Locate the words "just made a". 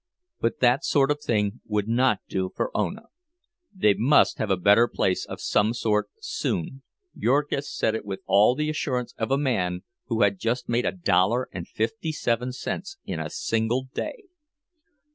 10.39-10.91